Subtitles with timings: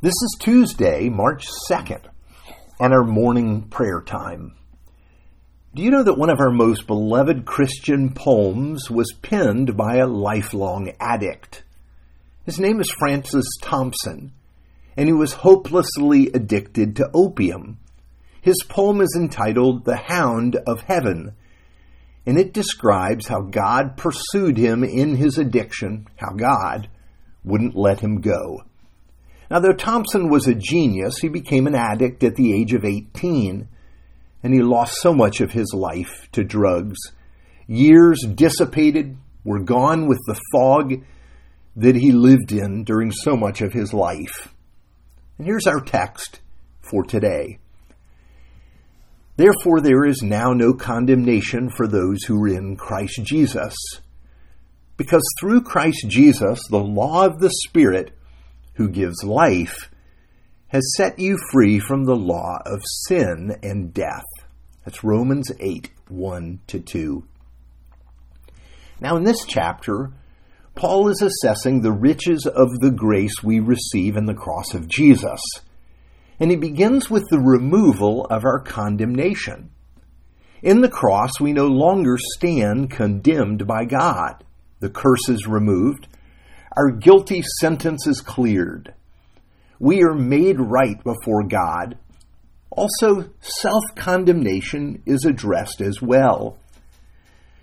[0.00, 2.04] This is Tuesday, March 2nd,
[2.78, 4.54] and our morning prayer time.
[5.74, 10.06] Do you know that one of our most beloved Christian poems was penned by a
[10.06, 11.64] lifelong addict?
[12.44, 14.30] His name is Francis Thompson,
[14.96, 17.80] and he was hopelessly addicted to opium.
[18.40, 21.32] His poem is entitled The Hound of Heaven,
[22.24, 26.88] and it describes how God pursued him in his addiction, how God
[27.42, 28.62] wouldn't let him go.
[29.50, 33.66] Now, though Thompson was a genius, he became an addict at the age of 18,
[34.42, 36.98] and he lost so much of his life to drugs.
[37.66, 41.02] Years dissipated, were gone with the fog
[41.76, 44.52] that he lived in during so much of his life.
[45.38, 46.40] And here's our text
[46.80, 47.58] for today.
[49.36, 53.74] Therefore, there is now no condemnation for those who are in Christ Jesus.
[54.96, 58.17] Because through Christ Jesus, the law of the Spirit
[58.78, 59.90] who gives life,
[60.68, 64.24] has set you free from the law of sin and death.
[64.84, 67.24] That's Romans 8 1 to 2.
[69.00, 70.12] Now, in this chapter,
[70.74, 75.40] Paul is assessing the riches of the grace we receive in the cross of Jesus.
[76.38, 79.70] And he begins with the removal of our condemnation.
[80.62, 84.44] In the cross, we no longer stand condemned by God.
[84.78, 86.06] The curse is removed,
[86.76, 88.94] our guilty sentence is cleared.
[89.78, 91.98] We are made right before God.
[92.70, 96.58] Also, self condemnation is addressed as well.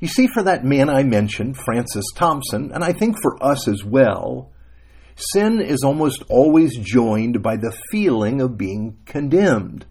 [0.00, 3.84] You see, for that man I mentioned, Francis Thompson, and I think for us as
[3.84, 4.50] well,
[5.16, 9.86] sin is almost always joined by the feeling of being condemned.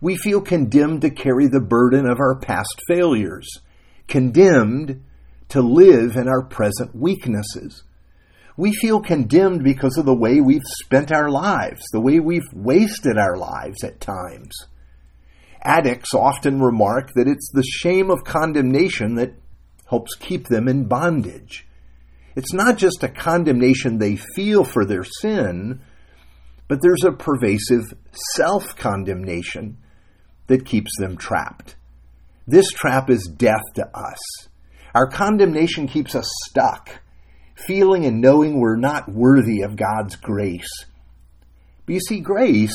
[0.00, 3.48] We feel condemned to carry the burden of our past failures,
[4.06, 5.02] condemned
[5.48, 7.82] to live in our present weaknesses
[8.58, 13.16] we feel condemned because of the way we've spent our lives, the way we've wasted
[13.16, 14.52] our lives at times.
[15.62, 19.34] Addicts often remark that it's the shame of condemnation that
[19.88, 21.68] helps keep them in bondage.
[22.34, 25.80] It's not just a condemnation they feel for their sin,
[26.66, 27.84] but there's a pervasive
[28.34, 29.78] self condemnation
[30.48, 31.76] that keeps them trapped.
[32.44, 34.18] This trap is death to us.
[34.96, 37.02] Our condemnation keeps us stuck
[37.66, 40.86] feeling and knowing we're not worthy of God's grace.
[41.86, 42.74] But you see, grace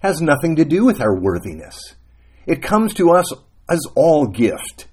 [0.00, 1.94] has nothing to do with our worthiness.
[2.46, 3.32] It comes to us
[3.68, 4.86] as all gift.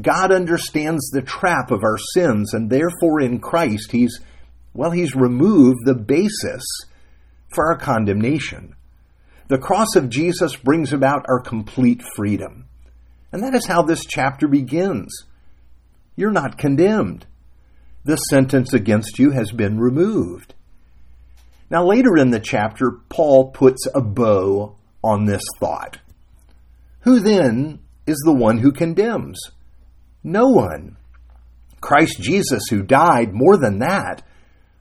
[0.00, 4.18] God understands the trap of our sins, and therefore in Christ, He's,
[4.72, 6.64] well, He's removed the basis
[7.54, 8.74] for our condemnation.
[9.48, 12.66] The cross of Jesus brings about our complete freedom.
[13.32, 15.24] And that is how this chapter begins.
[16.16, 17.26] You're not condemned
[18.04, 20.54] the sentence against you has been removed.
[21.70, 25.98] Now, later in the chapter, Paul puts a bow on this thought.
[27.00, 29.38] Who then is the one who condemns?
[30.24, 30.96] No one.
[31.80, 34.22] Christ Jesus, who died more than that,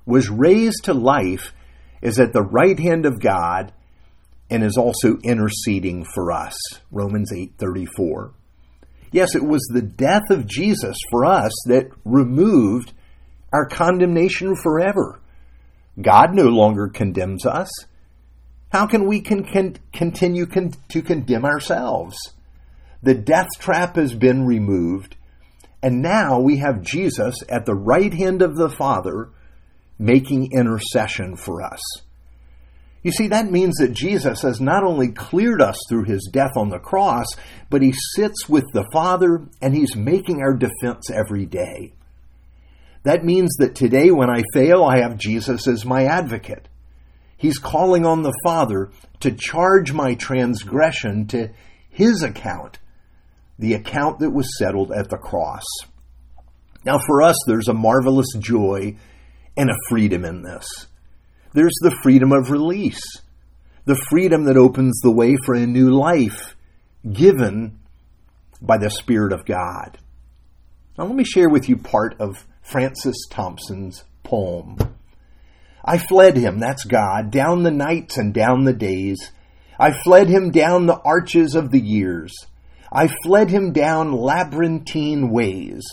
[0.06, 1.54] was raised to life,
[2.02, 3.72] is at the right hand of God,
[4.50, 6.58] and is also interceding for us.
[6.92, 8.32] Romans 8:34.
[9.12, 12.94] Yes, it was the death of Jesus for us that removed
[13.52, 15.20] our condemnation forever.
[16.02, 17.70] God no longer condemns us.
[18.72, 22.18] How can we con- con- continue con- to condemn ourselves?
[23.02, 25.16] The death trap has been removed,
[25.82, 29.30] and now we have Jesus at the right hand of the Father
[29.98, 31.82] making intercession for us.
[33.02, 36.70] You see, that means that Jesus has not only cleared us through his death on
[36.70, 37.26] the cross,
[37.70, 41.94] but he sits with the Father and he's making our defense every day.
[43.04, 46.68] That means that today, when I fail, I have Jesus as my advocate.
[47.38, 51.50] He's calling on the Father to charge my transgression to
[51.90, 52.80] his account,
[53.58, 55.64] the account that was settled at the cross.
[56.86, 58.98] Now, for us, there's a marvelous joy
[59.56, 60.66] and a freedom in this.
[61.54, 63.02] There's the freedom of release,
[63.86, 66.56] the freedom that opens the way for a new life
[67.12, 67.80] given
[68.62, 69.98] by the Spirit of God.
[70.98, 74.78] Now, let me share with you part of Francis Thompson's poem.
[75.84, 79.32] I fled him, that's God, down the nights and down the days.
[79.80, 82.34] I fled him down the arches of the years.
[82.92, 85.84] I fled him down labyrinthine ways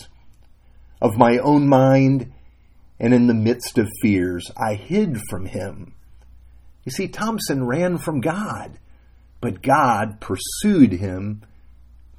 [1.01, 2.31] of my own mind,
[2.99, 5.93] and in the midst of fears, I hid from him.
[6.83, 8.79] You see, Thompson ran from God,
[9.41, 11.43] but God pursued him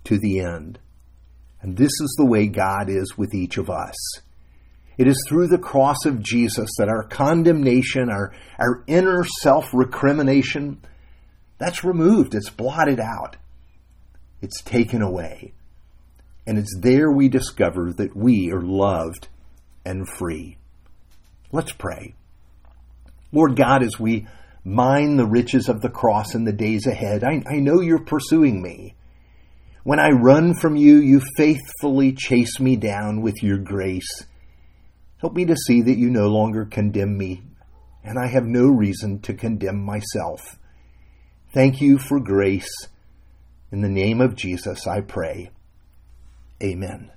[0.05, 0.79] to the end.
[1.61, 3.97] And this is the way God is with each of us.
[4.99, 10.81] It is through the cross of Jesus that our condemnation, our, our inner self recrimination,
[11.59, 12.35] that's removed.
[12.35, 13.37] It's blotted out.
[14.43, 15.53] It's taken away.
[16.47, 19.29] And it's there we discover that we are loved
[19.85, 20.57] and free.
[21.53, 22.15] Let's pray.
[23.33, 24.27] Lord God, as we
[24.65, 28.61] mine the riches of the cross in the days ahead, I, I know you're pursuing
[28.63, 28.95] me.
[29.85, 34.27] When I run from you, you faithfully chase me down with your grace.
[35.21, 37.43] Help me to see that you no longer condemn me,
[38.05, 40.59] and I have no reason to condemn myself.
[41.53, 42.71] Thank you for grace.
[43.73, 45.51] In the name of Jesus, I pray.
[46.63, 47.11] Amen.